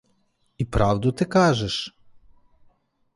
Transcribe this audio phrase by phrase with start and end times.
[0.57, 1.99] І правду ти кажеш?